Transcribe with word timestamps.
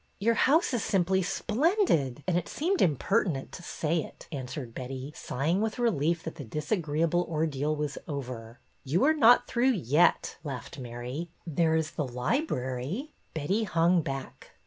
Your 0.17 0.33
house 0.33 0.73
is 0.73 0.83
simply 0.83 1.21
splendid 1.21 2.23
and 2.27 2.35
it 2.35 2.49
seemed 2.49 2.81
impertinent 2.81 3.51
to 3.51 3.61
say 3.61 4.01
it," 4.01 4.27
answered 4.31 4.73
Betty, 4.73 5.13
sighing 5.15 5.61
with 5.61 5.77
relief 5.77 6.23
that 6.23 6.37
the 6.37 6.43
disagreeable 6.43 7.27
ordeal 7.29 7.75
was 7.75 7.99
over.'' 8.07 8.59
You 8.83 9.03
are 9.03 9.13
not 9.13 9.45
through 9.45 9.73
yet," 9.73 10.37
laughed 10.43 10.79
Mary. 10.79 11.29
There 11.45 11.75
is 11.75 11.91
the 11.91 12.07
library." 12.07 13.11
Betty 13.35 13.63
hung 13.63 14.01
back. 14.01 14.53